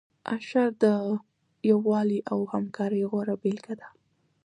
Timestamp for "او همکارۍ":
2.31-3.03